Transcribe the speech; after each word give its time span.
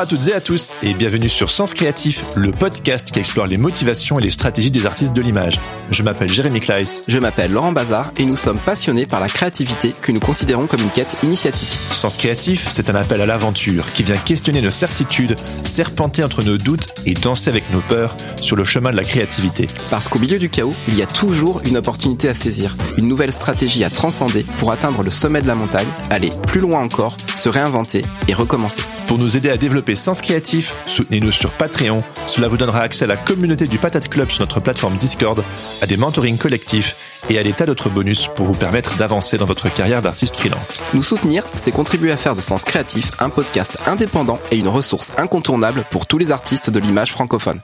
À 0.00 0.06
toutes 0.06 0.28
et 0.28 0.32
à 0.32 0.40
tous 0.40 0.72
et 0.82 0.94
bienvenue 0.94 1.28
sur 1.28 1.50
Sens 1.50 1.74
Créatif, 1.74 2.34
le 2.34 2.52
podcast 2.52 3.12
qui 3.12 3.18
explore 3.18 3.44
les 3.44 3.58
motivations 3.58 4.18
et 4.18 4.22
les 4.22 4.30
stratégies 4.30 4.70
des 4.70 4.86
artistes 4.86 5.12
de 5.12 5.20
l'image. 5.20 5.60
Je 5.90 6.02
m'appelle 6.02 6.30
Jérémy 6.30 6.60
Kleiss. 6.60 7.02
Je 7.06 7.18
m'appelle 7.18 7.52
Laurent 7.52 7.72
Bazar 7.72 8.10
et 8.16 8.24
nous 8.24 8.34
sommes 8.34 8.56
passionnés 8.56 9.04
par 9.04 9.20
la 9.20 9.28
créativité 9.28 9.92
que 10.00 10.10
nous 10.10 10.20
considérons 10.20 10.66
comme 10.66 10.80
une 10.80 10.88
quête 10.88 11.18
initiatique. 11.22 11.68
Sens 11.68 12.16
Créatif, 12.16 12.66
c'est 12.70 12.88
un 12.88 12.94
appel 12.94 13.20
à 13.20 13.26
l'aventure 13.26 13.92
qui 13.92 14.02
vient 14.02 14.16
questionner 14.16 14.62
nos 14.62 14.70
certitudes, 14.70 15.36
serpenter 15.66 16.24
entre 16.24 16.42
nos 16.42 16.56
doutes 16.56 16.88
et 17.04 17.12
danser 17.12 17.50
avec 17.50 17.70
nos 17.70 17.82
peurs 17.82 18.16
sur 18.40 18.56
le 18.56 18.64
chemin 18.64 18.92
de 18.92 18.96
la 18.96 19.04
créativité. 19.04 19.66
Parce 19.90 20.08
qu'au 20.08 20.18
milieu 20.18 20.38
du 20.38 20.48
chaos, 20.48 20.72
il 20.88 20.96
y 20.96 21.02
a 21.02 21.06
toujours 21.06 21.60
une 21.66 21.76
opportunité 21.76 22.30
à 22.30 22.34
saisir, 22.34 22.74
une 22.96 23.06
nouvelle 23.06 23.32
stratégie 23.32 23.84
à 23.84 23.90
transcender 23.90 24.46
pour 24.60 24.72
atteindre 24.72 25.02
le 25.02 25.10
sommet 25.10 25.42
de 25.42 25.46
la 25.46 25.54
montagne, 25.54 25.88
aller 26.08 26.30
plus 26.46 26.60
loin 26.60 26.80
encore, 26.80 27.18
se 27.34 27.50
réinventer 27.50 28.00
et 28.28 28.32
recommencer. 28.32 28.80
Pour 29.06 29.18
nous 29.18 29.36
aider 29.36 29.50
à 29.50 29.58
développer 29.58 29.89
Sens 29.96 30.20
Créatif, 30.20 30.74
soutenez-nous 30.86 31.32
sur 31.32 31.52
Patreon. 31.52 32.02
Cela 32.26 32.48
vous 32.48 32.56
donnera 32.56 32.80
accès 32.80 33.04
à 33.04 33.08
la 33.08 33.16
communauté 33.16 33.66
du 33.66 33.78
Patate 33.78 34.08
Club 34.08 34.30
sur 34.30 34.40
notre 34.40 34.60
plateforme 34.60 34.94
Discord, 34.94 35.42
à 35.82 35.86
des 35.86 35.96
mentorings 35.96 36.38
collectifs 36.38 36.96
et 37.28 37.38
à 37.38 37.42
des 37.42 37.52
tas 37.52 37.66
d'autres 37.66 37.88
bonus 37.88 38.28
pour 38.34 38.46
vous 38.46 38.54
permettre 38.54 38.96
d'avancer 38.96 39.38
dans 39.38 39.46
votre 39.46 39.72
carrière 39.72 40.02
d'artiste 40.02 40.36
freelance. 40.36 40.80
Nous 40.94 41.02
soutenir, 41.02 41.44
c'est 41.54 41.72
contribuer 41.72 42.12
à 42.12 42.16
faire 42.16 42.34
de 42.34 42.40
Sens 42.40 42.64
Créatif 42.64 43.12
un 43.20 43.30
podcast 43.30 43.78
indépendant 43.86 44.38
et 44.50 44.56
une 44.56 44.68
ressource 44.68 45.12
incontournable 45.16 45.84
pour 45.90 46.06
tous 46.06 46.18
les 46.18 46.30
artistes 46.30 46.70
de 46.70 46.78
l'image 46.78 47.12
francophone. 47.12 47.60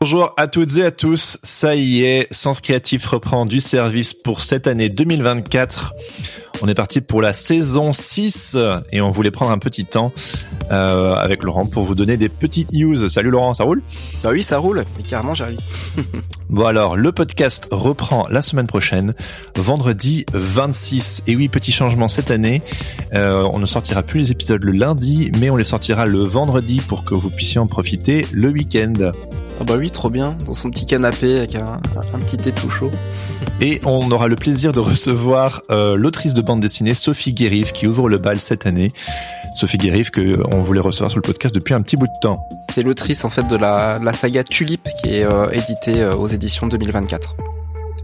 Bonjour 0.00 0.32
à 0.36 0.46
toutes 0.46 0.76
et 0.76 0.84
à 0.84 0.90
tous, 0.92 1.38
ça 1.42 1.74
y 1.74 2.04
est, 2.04 2.32
Sens 2.32 2.60
Créatif 2.60 3.04
reprend 3.04 3.46
du 3.46 3.60
service 3.60 4.14
pour 4.14 4.42
cette 4.42 4.68
année 4.68 4.88
2024. 4.88 5.92
On 6.60 6.66
est 6.66 6.74
parti 6.74 7.00
pour 7.00 7.22
la 7.22 7.32
saison 7.32 7.92
6 7.92 8.56
et 8.90 9.00
on 9.00 9.10
voulait 9.10 9.30
prendre 9.30 9.52
un 9.52 9.58
petit 9.58 9.86
temps 9.86 10.12
euh, 10.72 11.14
avec 11.14 11.44
Laurent 11.44 11.66
pour 11.66 11.84
vous 11.84 11.94
donner 11.94 12.16
des 12.16 12.28
petites 12.28 12.72
news. 12.72 13.08
Salut 13.08 13.30
Laurent, 13.30 13.54
ça 13.54 13.64
roule? 13.64 13.82
Bah 14.22 14.30
oui, 14.32 14.42
ça 14.42 14.58
roule, 14.58 14.84
mais 14.96 15.02
carrément 15.02 15.34
j'arrive. 15.34 15.60
bon 16.50 16.66
alors, 16.66 16.96
le 16.96 17.12
podcast 17.12 17.68
reprend 17.70 18.26
la 18.28 18.42
semaine 18.42 18.66
prochaine, 18.66 19.14
vendredi 19.56 20.26
26. 20.32 21.22
Et 21.26 21.36
oui, 21.36 21.48
petit 21.48 21.72
changement 21.72 22.08
cette 22.08 22.30
année, 22.30 22.60
euh, 23.14 23.48
on 23.52 23.60
ne 23.60 23.66
sortira 23.66 24.02
plus 24.02 24.20
les 24.20 24.32
épisodes 24.32 24.62
le 24.64 24.72
lundi, 24.72 25.30
mais 25.40 25.50
on 25.50 25.56
les 25.56 25.64
sortira 25.64 26.06
le 26.06 26.22
vendredi 26.22 26.80
pour 26.86 27.04
que 27.04 27.14
vous 27.14 27.30
puissiez 27.30 27.60
en 27.60 27.66
profiter 27.66 28.26
le 28.32 28.48
week-end. 28.48 28.94
Ah 29.60 29.64
bah 29.64 29.74
oui, 29.78 29.90
trop 29.90 30.10
bien, 30.10 30.30
dans 30.46 30.54
son 30.54 30.70
petit 30.70 30.86
canapé 30.86 31.38
avec 31.38 31.54
un, 31.54 31.78
un 32.14 32.18
petit 32.18 32.36
thé 32.36 32.52
tout 32.52 32.70
chaud. 32.70 32.90
Et 33.60 33.80
on 33.84 34.10
aura 34.10 34.28
le 34.28 34.36
plaisir 34.36 34.72
de 34.72 34.80
recevoir 34.80 35.62
euh, 35.70 35.96
l'autrice 35.96 36.34
de 36.34 36.42
bande 36.48 36.60
dessinée 36.60 36.94
Sophie 36.94 37.34
Guérive 37.34 37.72
qui 37.72 37.86
ouvre 37.86 38.08
le 38.08 38.16
bal 38.16 38.38
cette 38.38 38.64
année. 38.64 38.90
Sophie 39.54 39.76
Guérive 39.76 40.10
que 40.10 40.42
on 40.54 40.62
voulait 40.62 40.80
recevoir 40.80 41.10
sur 41.10 41.18
le 41.18 41.22
podcast 41.22 41.54
depuis 41.54 41.74
un 41.74 41.80
petit 41.80 41.96
bout 41.96 42.06
de 42.06 42.18
temps. 42.22 42.48
C'est 42.72 42.82
l'autrice 42.82 43.24
en 43.26 43.30
fait 43.30 43.46
de 43.46 43.56
la, 43.56 43.98
la 44.02 44.14
saga 44.14 44.42
Tulip 44.44 44.88
qui 45.02 45.16
est 45.16 45.24
euh, 45.24 45.50
éditée 45.50 46.00
euh, 46.00 46.14
aux 46.14 46.26
éditions 46.26 46.66
2024. 46.66 47.36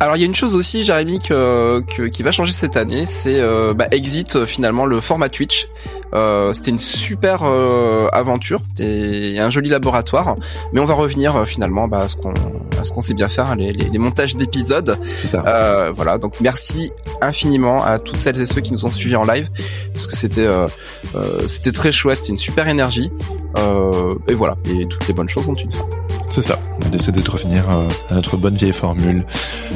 Alors 0.00 0.16
il 0.16 0.20
y 0.20 0.22
a 0.22 0.26
une 0.26 0.34
chose 0.34 0.54
aussi, 0.54 0.82
Jérémy, 0.82 1.18
que, 1.18 1.82
que, 1.96 2.02
qui 2.02 2.22
va 2.22 2.32
changer 2.32 2.52
cette 2.52 2.76
année, 2.76 3.06
c'est 3.06 3.40
euh, 3.40 3.74
bah, 3.74 3.86
Exit 3.90 4.36
euh, 4.36 4.44
finalement 4.44 4.86
le 4.86 5.00
format 5.00 5.28
Twitch. 5.28 5.68
Euh, 6.14 6.52
c'était 6.52 6.70
une 6.70 6.78
super 6.78 7.40
euh, 7.44 8.08
aventure, 8.12 8.60
c'était 8.68 9.36
un 9.38 9.50
joli 9.50 9.68
laboratoire, 9.68 10.36
mais 10.72 10.80
on 10.80 10.84
va 10.84 10.94
revenir 10.94 11.36
euh, 11.36 11.44
finalement 11.44 11.88
bah, 11.88 11.98
à 12.02 12.08
ce 12.08 12.16
qu'on 12.16 12.34
ce 12.82 12.92
qu'on 12.92 13.00
sait 13.00 13.14
bien 13.14 13.28
faire, 13.28 13.50
hein, 13.50 13.56
les, 13.56 13.72
les, 13.72 13.88
les 13.88 13.98
montages 13.98 14.36
d'épisodes. 14.36 14.98
Euh, 15.34 15.90
voilà, 15.92 16.18
donc 16.18 16.40
merci 16.40 16.92
infiniment 17.22 17.82
à 17.84 17.98
toutes 17.98 18.18
celles 18.18 18.40
et 18.40 18.46
ceux 18.46 18.60
qui 18.60 18.72
nous 18.72 18.84
ont 18.84 18.90
suivis 18.90 19.16
en 19.16 19.24
live, 19.24 19.48
parce 19.92 20.06
que 20.06 20.16
c'était 20.16 20.46
c'était 21.46 21.72
très 21.72 21.92
chouette, 21.92 22.18
c'est 22.22 22.32
une 22.32 22.36
super 22.36 22.68
énergie. 22.68 23.10
et 24.28 24.34
voilà, 24.34 24.56
et 24.68 24.86
toutes 24.86 25.06
les 25.08 25.14
bonnes 25.14 25.28
choses 25.28 25.48
ont 25.48 25.54
une 25.54 25.72
fin. 25.72 25.86
C'est 26.30 26.42
ça. 26.42 26.58
On 26.86 26.92
essaie 26.92 27.12
de 27.12 27.30
revenir 27.30 27.68
à 27.70 28.14
notre 28.14 28.36
bonne 28.36 28.56
vieille 28.56 28.72
formule, 28.72 29.24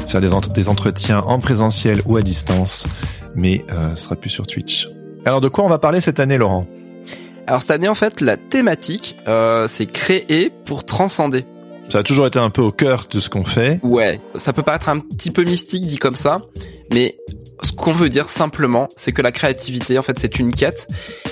faire 0.07 0.21
des, 0.21 0.33
ent 0.33 0.41
des 0.41 0.69
entretiens 0.69 1.19
en 1.19 1.39
présentiel 1.39 2.01
ou 2.05 2.17
à 2.17 2.21
distance, 2.21 2.87
mais 3.35 3.63
euh, 3.71 3.95
ce 3.95 4.03
sera 4.03 4.15
plus 4.15 4.29
sur 4.29 4.45
Twitch. 4.45 4.89
Alors 5.25 5.41
de 5.41 5.47
quoi 5.47 5.63
on 5.63 5.69
va 5.69 5.79
parler 5.79 6.01
cette 6.01 6.19
année, 6.19 6.37
Laurent? 6.37 6.65
Alors 7.47 7.61
cette 7.61 7.71
année, 7.71 7.87
en 7.87 7.95
fait, 7.95 8.21
la 8.21 8.37
thématique, 8.37 9.15
euh, 9.27 9.67
c'est 9.67 9.85
créer 9.85 10.51
pour 10.65 10.85
transcender. 10.85 11.45
Ça 11.89 11.99
a 11.99 12.03
toujours 12.03 12.27
été 12.27 12.37
un 12.37 12.51
peu 12.51 12.61
au 12.61 12.71
cœur 12.71 13.07
de 13.09 13.19
ce 13.19 13.29
qu'on 13.29 13.43
fait. 13.43 13.79
Ouais, 13.81 14.21
ça 14.35 14.53
peut 14.53 14.61
paraître 14.61 14.89
un 14.89 14.99
petit 14.99 15.31
peu 15.31 15.43
mystique 15.43 15.85
dit 15.85 15.97
comme 15.97 16.13
ça, 16.13 16.37
mais 16.93 17.15
ce 17.63 17.71
qu'on 17.71 17.91
veut 17.91 18.09
dire 18.09 18.25
simplement, 18.25 18.87
c'est 18.95 19.11
que 19.11 19.23
la 19.23 19.31
créativité, 19.31 19.97
en 19.97 20.03
fait, 20.03 20.19
c'est 20.19 20.37
une 20.37 20.53
quête 20.53 20.87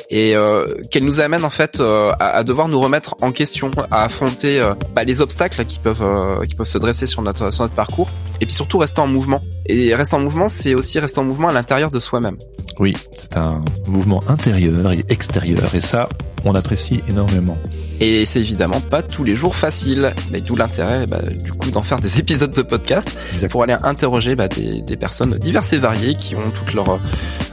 et 0.10 0.36
euh, 0.36 0.64
qu'elle 0.90 1.04
nous 1.04 1.20
amène 1.20 1.44
en 1.44 1.50
fait 1.50 1.80
euh, 1.80 2.10
à, 2.20 2.38
à, 2.38 2.44
devoir 2.44 2.68
nous 2.70 2.80
remettre 2.80 3.16
en 3.22 3.32
question, 3.32 3.72
à 3.92 4.04
affronter 4.04 4.60
euh, 4.60 4.74
bah, 4.96 5.04
les 5.04 5.22
obstacles 5.22 5.66
qui 5.66 5.80
peuvent 5.80 6.02
euh, 6.02 6.46
qui 6.46 6.56
peuvent 6.56 6.68
se 6.68 6.78
dresser 6.78 7.06
sur 7.06 7.22
notre 7.22 7.52
sur 7.52 7.64
notre 7.64 7.76
parcours, 7.76 8.10
et 8.40 8.46
puis 8.46 8.56
surtout 8.56 8.78
rester 8.78 9.02
en 9.02 9.08
mouvement. 9.08 9.42
Et 9.66 9.94
rester 9.94 10.16
en 10.16 10.22
mouvement, 10.22 10.48
c'est 10.48 10.76
aussi 10.76 11.00
rester 11.00 11.20
en 11.20 11.26
mouvement 11.26 11.50
à 11.50 11.54
l'intérieur 11.54 11.92
de 11.92 12.00
soi-même. 12.00 12.38
Oui, 12.80 12.94
c'est 13.18 13.36
un 13.38 13.62
mouvement 13.88 14.22
intérieur 14.28 14.92
et 14.94 15.04
extérieur, 15.10 15.76
et 15.76 15.82
ça, 15.82 16.08
on 16.50 16.56
apprécie 16.56 17.02
énormément. 17.10 17.58
Et 18.00 18.26
c'est 18.26 18.40
évidemment 18.40 18.80
pas 18.80 19.02
tous 19.02 19.24
les 19.24 19.36
jours 19.36 19.56
facile, 19.56 20.14
mais 20.32 20.40
d'où 20.40 20.56
l'intérêt 20.56 21.06
bah, 21.08 21.20
du 21.44 21.52
coup 21.52 21.72
d'en 21.72 21.82
faire 21.82 22.00
des 22.00 22.20
épisodes 22.20 22.54
de 22.54 22.62
podcast 22.62 23.18
Exactement. 23.34 23.50
pour 23.50 23.64
aller 23.64 23.76
interroger 23.84 24.36
bah, 24.36 24.48
des, 24.48 24.82
des, 24.82 24.98
personnes 24.98 25.32
diverses 25.32 25.74
et 25.74 25.78
variées 25.78 26.16
qui 26.16 26.36
ont 26.36 26.50
toutes 26.52 26.74
leur 26.74 27.00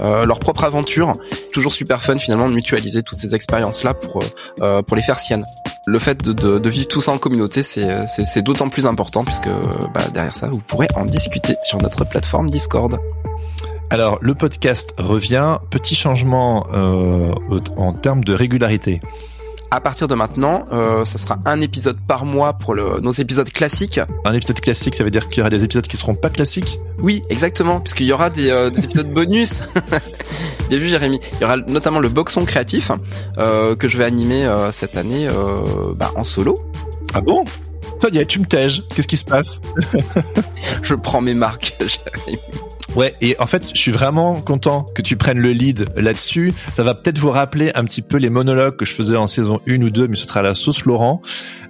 euh, 0.01 0.25
leur 0.25 0.39
propre 0.39 0.65
aventure. 0.65 1.13
Toujours 1.53 1.73
super 1.73 2.03
fun 2.03 2.19
finalement 2.19 2.49
de 2.49 2.55
mutualiser 2.55 3.03
toutes 3.03 3.19
ces 3.19 3.35
expériences 3.35 3.85
là 3.85 3.95
pour 3.95 4.21
euh, 4.61 4.83
pour 4.83 4.97
les 4.97 5.03
faire 5.03 5.19
siennes. 5.19 5.45
Le 5.87 5.99
fait 5.99 6.23
de, 6.23 6.33
de, 6.33 6.59
de 6.59 6.71
vivre 6.71 6.89
tout 6.89 7.01
ça 7.03 7.13
en 7.13 7.19
communauté, 7.19 7.63
c'est 7.63 8.07
c'est 8.07 8.43
d'autant 8.43 8.69
plus 8.69 8.87
important 8.87 9.25
puisque 9.25 9.49
bah, 9.49 10.01
derrière 10.13 10.35
ça, 10.37 10.49
vous 10.51 10.61
pourrez 10.61 10.89
en 10.95 11.05
discuter 11.05 11.57
sur 11.63 11.79
notre 11.79 12.05
plateforme 12.05 12.49
Discord. 12.49 12.99
Alors, 13.91 14.19
le 14.21 14.35
podcast 14.35 14.95
revient. 14.99 15.59
Petit 15.71 15.95
changement 15.95 16.67
euh, 16.73 17.33
en 17.77 17.93
termes 17.93 18.25
de 18.25 18.35
régularité. 18.35 19.01
À 19.71 19.81
partir 19.81 20.07
de 20.07 20.15
maintenant, 20.15 20.67
euh, 20.73 21.05
ça 21.05 21.19
sera 21.19 21.39
un 21.45 21.61
épisode 21.61 21.97
par 22.07 22.25
mois 22.25 22.53
pour 22.53 22.75
le, 22.75 23.01
nos 23.01 23.11
épisodes 23.11 23.51
classiques. 23.51 24.01
Un 24.25 24.33
épisode 24.33 24.61
classique, 24.61 24.95
ça 24.95 25.03
veut 25.03 25.11
dire 25.11 25.29
qu'il 25.29 25.39
y 25.39 25.41
aura 25.41 25.51
des 25.51 25.65
épisodes 25.65 25.87
qui 25.87 25.97
seront 25.97 26.15
pas 26.15 26.31
classiques? 26.31 26.79
Oui, 27.01 27.25
exactement, 27.29 27.81
puisqu'il 27.81 28.07
y 28.07 28.13
aura 28.13 28.31
des, 28.31 28.51
euh, 28.51 28.71
des 28.71 28.85
épisodes 28.85 29.13
bonus. 29.13 29.65
Bien 30.69 30.79
vu, 30.79 30.87
Jérémy. 30.87 31.19
Il 31.33 31.41
y 31.41 31.45
aura 31.45 31.57
notamment 31.57 31.99
le 31.99 32.09
boxon 32.09 32.45
créatif 32.45 32.93
euh, 33.39 33.75
que 33.75 33.89
je 33.89 33.99
vais 33.99 34.05
animer 34.05 34.49
cette 34.71 34.97
année 34.97 35.27
bah, 35.97 36.13
en 36.15 36.25
solo. 36.25 36.55
Ah 37.13 37.21
bon? 37.21 37.45
Ça 38.01 38.09
y 38.11 38.19
est, 38.19 38.27
tu 38.27 38.39
me 38.39 38.47
tèges. 38.47 38.85
Qu'est-ce 38.95 39.09
qui 39.09 39.17
se 39.17 39.25
passe? 39.25 39.61
Je 40.83 40.95
prends 40.95 41.21
mes 41.21 41.35
marques, 41.35 41.75
Jérémy. 41.81 42.41
Ouais, 42.97 43.15
et 43.21 43.35
en 43.41 43.47
fait, 43.47 43.71
je 43.75 43.81
suis 43.81 43.91
vraiment 43.91 44.41
content 44.41 44.85
que 44.95 45.03
tu 45.03 45.17
prennes 45.17 45.41
le 45.41 45.51
lead 45.51 45.87
là-dessus. 45.97 46.53
Ça 46.75 46.85
va 46.85 46.95
peut-être 46.95 47.19
vous 47.19 47.31
rappeler 47.31 47.73
un 47.75 47.85
petit 47.85 48.03
peu 48.03 48.19
les 48.19 48.31
monologues 48.31 48.77
que 48.77 48.85
je 48.85 48.95
faisais 48.95 49.17
en 49.17 49.27
saison 49.27 49.61
1 49.67 49.83
ou 49.83 49.91
2, 49.91 50.07
mais 50.07 50.15
ce 50.15 50.25
sera 50.25 50.43
la 50.43 50.55
sauce 50.55 50.85
Laurent. 50.85 51.21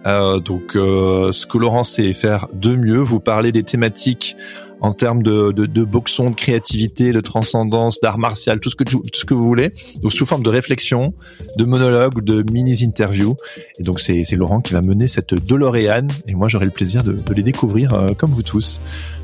Euh, 0.07 0.39
donc, 0.39 0.77
euh, 0.77 1.33
ce 1.33 1.47
que 1.47 1.57
Laurent 1.57 1.83
sait 1.83 2.13
faire 2.13 2.49
de 2.53 2.77
mieux, 2.77 2.99
vous 2.99 3.21
parler 3.21 3.53
des 3.53 3.63
thématiques 3.63 4.37
en 4.85 4.93
termes 4.93 5.23
de, 5.23 5.51
de, 5.51 5.65
de 5.65 5.83
boxon, 5.83 6.29
de 6.29 6.37
créativité, 6.37 7.13
de 7.13 7.21
transcendance, 7.23 8.03
d'art 8.03 8.19
martial, 8.19 8.61
tout 8.61 8.69
ce 8.69 8.77
que 8.77 8.85
tout, 8.85 9.03
ce 9.15 9.25
que 9.25 9.33
vous 9.33 9.47
voulez. 9.47 9.73
Donc 10.03 10.13
sous 10.13 10.27
forme 10.27 10.43
de 10.43 10.51
réflexion, 10.51 11.15
de 11.57 11.65
monologue 11.65 12.23
de 12.23 12.45
mini 12.53 12.75
interview. 12.83 13.35
Et 13.79 13.83
donc 13.83 13.99
c'est 13.99 14.25
c'est 14.25 14.37
Laurent 14.37 14.61
qui 14.61 14.75
va 14.75 14.83
mener 14.83 15.09
cette 15.09 15.33
DeLorean 15.33 16.07
et 16.29 16.35
moi 16.35 16.51
j'aurai 16.51 16.67
le 16.67 16.71
plaisir 16.71 17.03
de, 17.03 17.13
de 17.13 17.35
les 17.35 17.43
découvrir 17.43 17.95
euh, 17.95 18.09
comme 18.09 18.29
vous 18.29 18.43
tous. 18.43 18.83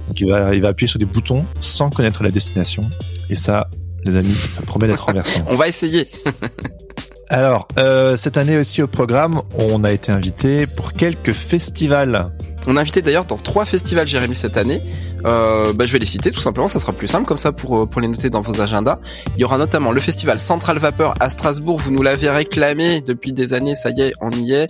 Donc 0.09 0.19
il 0.21 0.29
va 0.29 0.55
il 0.55 0.63
va 0.63 0.69
appuyer 0.69 0.89
sur 0.89 0.99
des 0.99 1.05
boutons 1.05 1.45
sans 1.61 1.91
connaître 1.91 2.23
la 2.23 2.31
destination. 2.31 2.89
Et 3.29 3.35
ça, 3.35 3.69
les 4.07 4.17
amis, 4.17 4.33
ça 4.33 4.63
promet 4.63 4.87
d'être 4.87 5.05
renversant. 5.09 5.45
On 5.47 5.57
va 5.57 5.69
essayer. 5.69 6.09
Alors, 7.29 7.69
euh, 7.79 8.17
cette 8.17 8.39
année 8.39 8.57
aussi 8.57 8.83
au 8.83 8.89
programme, 8.89 9.43
on 9.59 9.85
a 9.85 9.93
été 9.93 10.11
invité 10.11 10.67
pour 10.67 10.95
quelques 10.95 11.33
festivals. 11.33 12.33
On 12.67 12.77
a 12.77 12.81
invité 12.81 13.03
d'ailleurs 13.03 13.25
dans 13.25 13.37
trois 13.37 13.65
festivals 13.65 14.07
Jérémy 14.07 14.35
cette 14.35 14.57
année. 14.57 14.83
Euh, 15.25 15.73
bah, 15.73 15.87
je 15.87 15.93
vais 15.93 15.99
les 15.99 16.07
citer 16.07 16.31
tout 16.31 16.41
simplement, 16.41 16.69
ça 16.69 16.79
sera 16.79 16.93
plus 16.93 17.09
simple 17.09 17.27
comme 17.27 17.39
ça 17.39 17.53
pour, 17.53 17.89
pour 17.89 18.01
les 18.01 18.09
noter 18.09 18.31
dans 18.31 18.43
vos 18.43 18.61
agendas. 18.61 18.99
Il 19.37 19.41
y 19.41 19.45
aura 19.45 19.59
notamment 19.59 19.93
le 19.93 20.01
festival 20.01 20.41
Central 20.41 20.79
Vapeur 20.79 21.15
à 21.21 21.31
Strasbourg, 21.31 21.79
vous 21.79 21.91
nous 21.91 22.03
l'avez 22.03 22.31
réclamé 22.31 23.01
depuis 23.01 23.33
des 23.33 23.55
années, 23.55 23.75
ça 23.75 23.91
y 23.91 24.03
est, 24.03 24.13
on 24.21 24.31
y 24.31 24.53
est. 24.53 24.69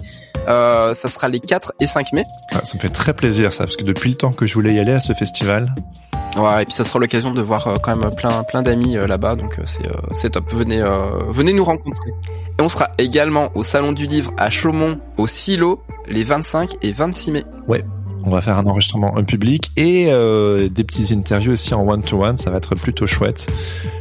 Euh, 0.49 0.95
ça 0.95 1.09
sera 1.09 1.29
les 1.29 1.41
4 1.41 1.75
et 1.81 1.87
5 1.87 2.13
mai. 2.13 2.25
Ah, 2.53 2.61
ça 2.65 2.77
me 2.77 2.81
fait 2.81 2.89
très 2.89 3.13
plaisir 3.13 3.53
ça, 3.53 3.65
parce 3.65 3.77
que 3.77 3.85
depuis 3.85 4.11
le 4.11 4.17
temps 4.17 4.31
que 4.31 4.47
je 4.47 4.55
voulais 4.55 4.75
y 4.75 4.79
aller 4.79 4.93
à 4.93 5.01
ce 5.01 5.13
festival. 5.13 5.73
Ouais, 6.37 6.63
et 6.63 6.65
puis 6.65 6.75
ça 6.75 6.85
sera 6.85 7.01
l'occasion 7.01 7.33
de 7.33 7.43
voir 7.43 7.67
euh, 7.67 7.75
quand 7.83 7.97
même 7.97 8.11
plein 8.15 8.45
plein 8.45 8.63
d'amis 8.63 8.97
euh, 8.97 9.09
là-bas, 9.09 9.35
donc 9.35 9.59
euh, 9.59 9.63
c'est 9.65 9.89
c'est 10.15 10.31
top. 10.31 10.53
Venez 10.53 10.83
venez 11.29 11.53
nous 11.53 11.65
rencontrer. 11.65 12.11
Et 12.59 12.63
on 12.63 12.69
sera 12.69 12.89
également 12.99 13.51
au 13.55 13.65
Salon 13.65 13.93
du 13.93 14.07
Livre 14.07 14.31
à 14.37 14.51
Chaumont, 14.51 15.01
au 15.17 15.27
Silo, 15.27 15.83
les 16.09 16.25
25 16.25 16.77
et 16.83 16.93
26 16.93 17.33
mai. 17.33 17.45
Ouais, 17.71 17.85
on 18.25 18.31
va 18.31 18.41
faire 18.41 18.59
un 18.59 18.67
enregistrement 18.67 19.15
en 19.15 19.23
public 19.23 19.71
et 19.77 20.07
euh, 20.09 20.69
des 20.69 20.83
petites 20.83 21.13
interviews 21.13 21.53
aussi 21.53 21.73
en 21.73 21.87
one-to-one. 21.87 22.37
Ça 22.37 22.51
va 22.51 22.57
être 22.57 22.75
plutôt 22.75 23.07
chouette. 23.07 23.47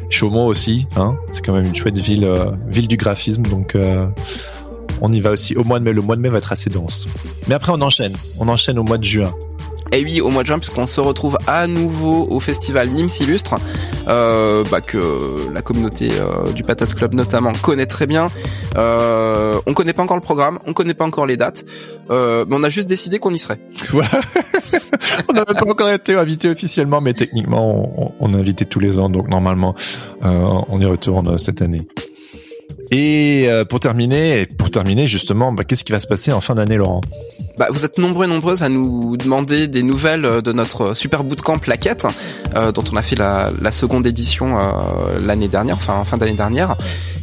Chaumont 0.09 0.47
aussi, 0.47 0.87
hein. 0.95 1.15
C'est 1.33 1.45
quand 1.45 1.53
même 1.53 1.65
une 1.65 1.75
chouette 1.75 1.95
ville, 1.95 2.23
euh, 2.23 2.45
ville 2.65 2.87
du 2.87 2.97
graphisme. 2.97 3.43
Donc, 3.43 3.75
euh, 3.75 4.07
on 5.01 5.13
y 5.13 5.19
va 5.19 5.29
aussi 5.29 5.55
au 5.55 5.63
mois 5.63 5.77
de 5.77 5.83
mai. 5.83 5.93
Le 5.93 6.01
mois 6.01 6.15
de 6.15 6.21
mai 6.21 6.29
va 6.29 6.39
être 6.39 6.51
assez 6.51 6.71
dense. 6.71 7.07
Mais 7.47 7.53
après, 7.53 7.71
on 7.71 7.79
enchaîne. 7.81 8.13
On 8.39 8.47
enchaîne 8.47 8.79
au 8.79 8.83
mois 8.83 8.97
de 8.97 9.03
juin. 9.03 9.35
Et 9.91 10.03
oui, 10.03 10.21
au 10.21 10.29
mois 10.29 10.43
de 10.43 10.47
juin, 10.47 10.59
puisqu'on 10.59 10.85
se 10.85 11.01
retrouve 11.01 11.37
à 11.47 11.67
nouveau 11.67 12.27
au 12.29 12.39
festival 12.39 12.89
Nîmes 12.89 13.09
Illustre, 13.19 13.55
euh, 14.07 14.63
bah, 14.71 14.81
que 14.81 14.99
la 15.53 15.61
communauté 15.61 16.09
euh, 16.11 16.51
du 16.53 16.63
Patate 16.63 16.93
Club 16.93 17.13
notamment 17.15 17.51
connaît 17.61 17.85
très 17.85 18.05
bien. 18.05 18.27
Euh, 18.77 19.53
on 19.65 19.73
connaît 19.73 19.93
pas 19.93 20.03
encore 20.03 20.17
le 20.17 20.21
programme, 20.21 20.59
on 20.65 20.73
connaît 20.73 20.93
pas 20.93 21.05
encore 21.05 21.25
les 21.25 21.37
dates, 21.37 21.65
euh, 22.09 22.45
mais 22.47 22.55
on 22.55 22.63
a 22.63 22.69
juste 22.69 22.87
décidé 22.87 23.19
qu'on 23.19 23.33
y 23.33 23.39
serait. 23.39 23.59
Voilà. 23.89 24.09
on 25.27 25.33
n'a 25.33 25.45
pas 25.45 25.67
encore 25.67 25.89
été 25.89 26.15
invité 26.15 26.49
officiellement, 26.49 27.01
mais 27.01 27.13
techniquement, 27.13 27.91
on, 27.97 28.13
on, 28.19 28.33
est 28.33 28.37
invité 28.37 28.65
tous 28.65 28.79
les 28.79 28.99
ans, 28.99 29.09
donc 29.09 29.27
normalement, 29.27 29.73
euh, 30.23 30.61
on 30.69 30.79
y 30.79 30.85
retourne 30.85 31.37
cette 31.39 31.61
année. 31.61 31.87
Et 32.91 33.45
euh, 33.47 33.65
pour 33.65 33.79
terminer, 33.79 34.47
pour 34.57 34.71
terminer 34.71 35.05
justement, 35.05 35.53
bah, 35.53 35.63
qu'est-ce 35.63 35.83
qui 35.83 35.91
va 35.91 35.99
se 35.99 36.07
passer 36.07 36.31
en 36.31 36.41
fin 36.41 36.55
d'année, 36.55 36.75
Laurent? 36.75 37.01
Bah, 37.57 37.67
vous 37.71 37.85
êtes 37.85 37.97
nombreux 37.97 38.25
et 38.25 38.27
nombreuses 38.27 38.63
à 38.63 38.69
nous 38.69 39.17
demander 39.17 39.67
des 39.67 39.83
nouvelles 39.83 40.25
euh, 40.25 40.41
de 40.41 40.53
notre 40.53 40.93
super 40.95 41.23
bootcamp 41.23 41.59
plaquette, 41.59 42.07
euh, 42.55 42.71
dont 42.71 42.83
on 42.91 42.95
a 42.95 43.01
fait 43.01 43.15
la, 43.15 43.51
la 43.61 43.71
seconde 43.71 44.07
édition 44.07 44.57
euh, 44.57 45.19
l'année 45.21 45.49
dernière, 45.49 45.75
enfin 45.75 46.03
fin 46.03 46.17
d'année 46.17 46.33
dernière. 46.33 46.77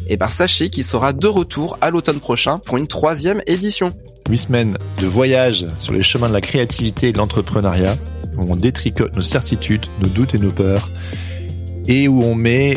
Et 0.09 0.17
bah 0.17 0.29
sachez 0.29 0.71
qu'il 0.71 0.85
sera 0.85 1.13
de 1.13 1.27
retour 1.27 1.79
à 1.81 1.91
l'automne 1.91 2.21
prochain 2.21 2.59
pour 2.59 2.77
une 2.77 2.87
troisième 2.87 3.43
édition. 3.49 3.89
Huit 4.29 4.39
semaines 4.39 4.79
de 5.01 5.07
voyage 5.07 5.67
sur 5.81 5.95
les 5.95 6.03
chemins 6.03 6.29
de 6.29 6.35
la 6.35 6.41
créativité 6.41 7.09
et 7.09 7.13
de 7.13 7.19
l'entrepreneuriat, 7.19 7.97
où 8.39 8.53
on 8.53 8.55
détricote 8.55 9.17
nos 9.17 9.23
certitudes, 9.23 9.87
nos 10.01 10.09
doutes 10.09 10.35
et 10.35 10.39
nos 10.39 10.53
peurs, 10.53 10.91
et 11.89 12.07
où 12.07 12.23
on 12.23 12.37
met 12.37 12.77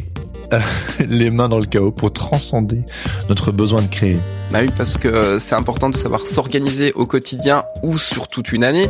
les 1.08 1.30
mains 1.30 1.50
dans 1.50 1.60
le 1.60 1.66
chaos 1.66 1.92
pour 1.92 2.12
transcender 2.12 2.84
notre 3.28 3.52
besoin 3.52 3.82
de 3.82 3.88
créer. 3.88 4.18
Bah 4.52 4.60
oui, 4.62 4.70
parce 4.78 4.98
que 4.98 5.38
c'est 5.38 5.56
important 5.56 5.90
de 5.90 5.98
savoir 5.98 6.22
s'organiser 6.22 6.92
au 6.94 7.06
quotidien 7.06 7.64
ou 7.84 7.98
sur 7.98 8.28
toute 8.28 8.52
une 8.52 8.64
année, 8.64 8.90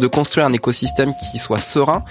de 0.00 0.06
construire 0.06 0.46
un 0.46 0.52
écosystème 0.52 1.12
qui 1.30 1.38
soit 1.38 1.58
serein 1.58 2.02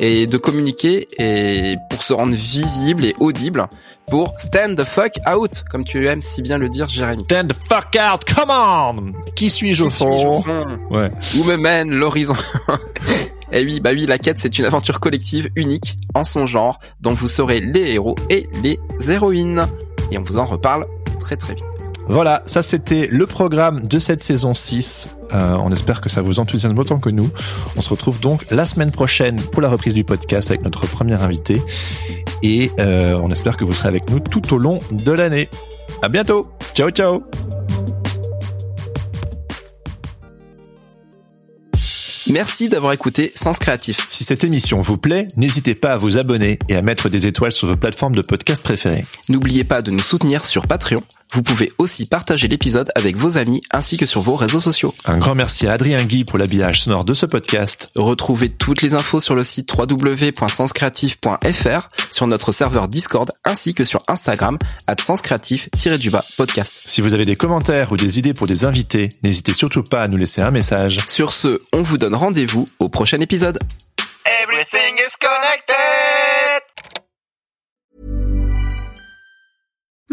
et 0.00 0.26
de 0.26 0.36
communiquer 0.38 1.06
et 1.18 1.76
pour 1.90 2.02
se 2.02 2.12
rendre 2.12 2.34
visible 2.34 3.04
et 3.04 3.14
audible 3.20 3.68
pour 4.10 4.34
stand 4.38 4.76
the 4.76 4.82
fuck 4.82 5.12
out, 5.32 5.62
comme 5.70 5.84
tu 5.84 6.08
aimes 6.08 6.22
si 6.22 6.42
bien 6.42 6.58
le 6.58 6.68
dire, 6.68 6.88
Jérémy. 6.88 7.22
Stand 7.22 7.48
the 7.48 7.56
fuck 7.68 7.96
out, 7.96 8.24
come 8.24 8.50
on! 8.50 9.12
Qui 9.36 9.48
suis-je 9.48 9.84
au 9.84 9.90
fond? 9.90 10.42
Ouais. 10.90 11.10
Où 11.38 11.44
me 11.44 11.56
mène 11.56 11.94
l'horizon? 11.94 12.34
Et 13.52 13.60
eh 13.60 13.64
oui, 13.64 13.80
bah 13.80 13.90
oui, 13.92 14.06
la 14.06 14.18
quête, 14.18 14.38
c'est 14.38 14.58
une 14.58 14.64
aventure 14.64 15.00
collective 15.00 15.50
unique 15.56 15.98
en 16.14 16.22
son 16.22 16.46
genre, 16.46 16.78
dont 17.00 17.12
vous 17.12 17.28
serez 17.28 17.60
les 17.60 17.92
héros 17.92 18.14
et 18.28 18.48
les 18.62 18.78
héroïnes. 19.08 19.66
Et 20.12 20.18
on 20.18 20.22
vous 20.22 20.38
en 20.38 20.44
reparle 20.44 20.86
très 21.18 21.36
très 21.36 21.54
vite. 21.54 21.66
Voilà, 22.10 22.42
ça 22.46 22.62
c'était 22.62 23.06
le 23.06 23.26
programme 23.26 23.86
de 23.86 23.98
cette 24.00 24.20
saison 24.20 24.52
6. 24.52 25.10
Euh, 25.32 25.56
on 25.62 25.70
espère 25.70 26.00
que 26.00 26.08
ça 26.08 26.22
vous 26.22 26.40
enthousiasme 26.40 26.76
autant 26.78 26.98
que 26.98 27.10
nous. 27.10 27.30
On 27.76 27.82
se 27.82 27.90
retrouve 27.90 28.18
donc 28.18 28.46
la 28.50 28.64
semaine 28.64 28.90
prochaine 28.90 29.36
pour 29.36 29.62
la 29.62 29.68
reprise 29.68 29.94
du 29.94 30.02
podcast 30.02 30.50
avec 30.50 30.64
notre 30.64 30.86
premier 30.88 31.20
invité. 31.22 31.62
Et 32.42 32.72
euh, 32.80 33.16
on 33.22 33.30
espère 33.30 33.56
que 33.56 33.64
vous 33.64 33.72
serez 33.72 33.88
avec 33.88 34.10
nous 34.10 34.18
tout 34.18 34.54
au 34.54 34.58
long 34.58 34.78
de 34.90 35.12
l'année. 35.12 35.48
À 36.02 36.08
bientôt. 36.08 36.46
Ciao 36.74 36.90
ciao. 36.90 37.22
Merci 42.30 42.68
d'avoir 42.68 42.92
écouté 42.92 43.32
Sens 43.34 43.58
Créatif. 43.58 44.06
Si 44.08 44.22
cette 44.22 44.44
émission 44.44 44.80
vous 44.80 44.98
plaît, 44.98 45.26
n'hésitez 45.36 45.74
pas 45.74 45.94
à 45.94 45.96
vous 45.96 46.16
abonner 46.16 46.60
et 46.68 46.76
à 46.76 46.80
mettre 46.80 47.08
des 47.08 47.26
étoiles 47.26 47.50
sur 47.50 47.66
vos 47.66 47.74
plateformes 47.74 48.14
de 48.14 48.22
podcast 48.22 48.62
préférées. 48.62 49.02
N'oubliez 49.28 49.64
pas 49.64 49.82
de 49.82 49.90
nous 49.90 49.98
soutenir 49.98 50.46
sur 50.46 50.68
Patreon. 50.68 51.02
Vous 51.32 51.44
pouvez 51.44 51.70
aussi 51.78 52.06
partager 52.06 52.48
l'épisode 52.48 52.90
avec 52.96 53.16
vos 53.16 53.38
amis 53.38 53.62
ainsi 53.70 53.96
que 53.96 54.06
sur 54.06 54.20
vos 54.20 54.34
réseaux 54.34 54.60
sociaux. 54.60 54.92
Un 55.06 55.18
grand 55.18 55.36
merci 55.36 55.68
à 55.68 55.72
Adrien 55.72 56.02
Guy 56.02 56.24
pour 56.24 56.38
l'habillage 56.38 56.82
sonore 56.82 57.04
de 57.04 57.14
ce 57.14 57.24
podcast. 57.24 57.92
Retrouvez 57.94 58.50
toutes 58.50 58.82
les 58.82 58.94
infos 58.94 59.20
sur 59.20 59.36
le 59.36 59.44
site 59.44 59.72
www.senscreatif.fr, 59.72 61.88
sur 62.10 62.26
notre 62.26 62.50
serveur 62.50 62.88
Discord 62.88 63.30
ainsi 63.44 63.74
que 63.74 63.84
sur 63.84 64.02
Instagram 64.08 64.58
at 64.88 64.96
senscreatif-du-bas 65.00 66.24
podcast. 66.36 66.80
Si 66.84 67.00
vous 67.00 67.14
avez 67.14 67.24
des 67.24 67.36
commentaires 67.36 67.92
ou 67.92 67.96
des 67.96 68.18
idées 68.18 68.34
pour 68.34 68.48
des 68.48 68.64
invités, 68.64 69.10
n'hésitez 69.22 69.54
surtout 69.54 69.84
pas 69.84 70.02
à 70.02 70.08
nous 70.08 70.16
laisser 70.16 70.40
un 70.40 70.50
message. 70.50 70.98
Sur 71.06 71.32
ce, 71.32 71.62
on 71.72 71.82
vous 71.82 71.96
donne 71.96 72.16
rendez-vous 72.20 72.66
au 72.78 72.88
prochain 72.90 73.20
épisode. 73.20 73.58